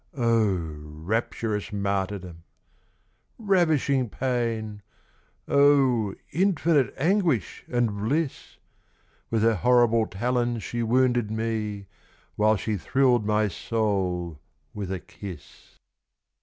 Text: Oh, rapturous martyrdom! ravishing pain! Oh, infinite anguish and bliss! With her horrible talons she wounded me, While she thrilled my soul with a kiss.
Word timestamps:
Oh, 0.17 0.55
rapturous 0.81 1.71
martyrdom! 1.71 2.41
ravishing 3.37 4.09
pain! 4.09 4.81
Oh, 5.47 6.15
infinite 6.31 6.91
anguish 6.97 7.63
and 7.71 7.95
bliss! 7.95 8.57
With 9.29 9.43
her 9.43 9.53
horrible 9.53 10.07
talons 10.07 10.63
she 10.63 10.81
wounded 10.81 11.29
me, 11.29 11.85
While 12.35 12.55
she 12.55 12.77
thrilled 12.77 13.27
my 13.27 13.47
soul 13.47 14.39
with 14.73 14.91
a 14.91 14.99
kiss. 14.99 15.77